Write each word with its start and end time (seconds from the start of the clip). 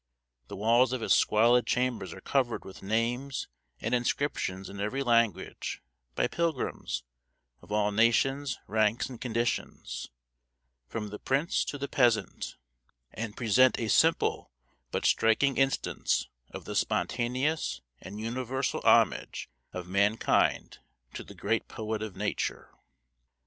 The 0.47 0.55
walls 0.55 0.93
of 0.93 1.03
its 1.03 1.13
squalid 1.13 1.67
chambers 1.67 2.11
are 2.11 2.21
covered 2.21 2.65
with 2.65 2.81
names 2.81 3.47
and 3.79 3.93
inscriptions 3.93 4.67
in 4.67 4.79
every 4.79 5.03
language 5.03 5.79
by 6.15 6.25
pilgrims 6.25 7.03
of 7.61 7.71
all 7.71 7.91
nations, 7.91 8.57
ranks, 8.65 9.09
and 9.09 9.21
conditions, 9.21 10.09
from 10.87 11.09
the 11.09 11.19
prince 11.19 11.63
to 11.65 11.77
the 11.77 11.87
peasant, 11.87 12.55
and 13.13 13.37
present 13.37 13.79
a 13.79 13.89
simple 13.89 14.49
but 14.89 15.05
striking 15.05 15.57
instance 15.57 16.27
of 16.49 16.65
the 16.65 16.75
spontaneous 16.75 17.81
and 18.01 18.19
universal 18.19 18.81
homage 18.83 19.51
of 19.71 19.87
mankind 19.87 20.79
to 21.13 21.23
the 21.23 21.35
great 21.35 21.67
poet 21.67 22.01
of 22.01 22.15
Nature. 22.15 22.71